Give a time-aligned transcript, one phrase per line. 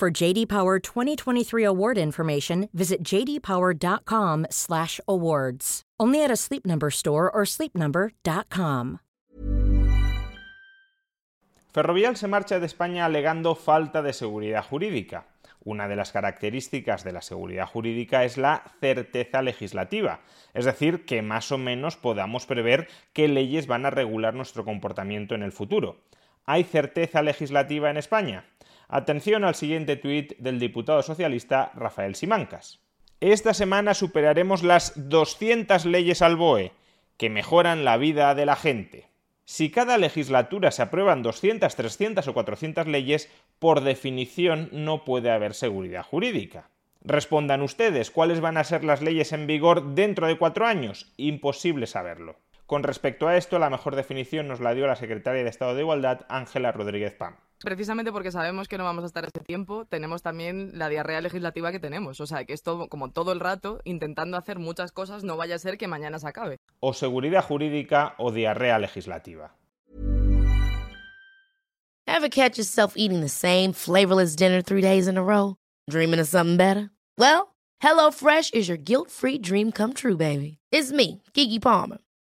[0.00, 5.82] For JD Power 2023 award information, visit jdpower.com/awards.
[6.00, 9.00] Only at a Sleep Number store or sleepnumber.com.
[11.70, 15.26] Ferrovial se marcha de España alegando falta de seguridad jurídica.
[15.64, 20.20] Una de las características de la seguridad jurídica es la certeza legislativa,
[20.54, 25.34] es decir, que más o menos podamos prever qué leyes van a regular nuestro comportamiento
[25.34, 26.00] en el futuro.
[26.46, 28.46] ¿Hay certeza legislativa en España?
[28.92, 32.80] Atención al siguiente tuit del diputado socialista Rafael Simancas.
[33.20, 36.72] Esta semana superaremos las 200 leyes al BOE,
[37.16, 39.06] que mejoran la vida de la gente.
[39.44, 45.54] Si cada legislatura se aprueban 200, 300 o 400 leyes, por definición no puede haber
[45.54, 46.70] seguridad jurídica.
[47.04, 51.12] Respondan ustedes cuáles van a ser las leyes en vigor dentro de cuatro años.
[51.16, 52.40] Imposible saberlo.
[52.66, 55.82] Con respecto a esto, la mejor definición nos la dio la secretaria de Estado de
[55.82, 57.36] Igualdad, Ángela Rodríguez Pam.
[57.62, 61.70] Precisamente porque sabemos que no vamos a estar este tiempo, tenemos también la diarrea legislativa
[61.70, 62.18] que tenemos.
[62.20, 65.58] O sea, que esto, como todo el rato, intentando hacer muchas cosas, no vaya a
[65.58, 66.56] ser que mañana se acabe.
[66.80, 69.54] O seguridad jurídica o diarrea legislativa.
[72.06, 75.56] Ever catch yourself eating the same flavorless dinner three days in a row?
[75.88, 76.90] Dreaming of something better?
[77.18, 80.58] Well, HelloFresh is your guilt-free dream come true, baby.
[80.72, 81.98] It's me, Kiki Palmer.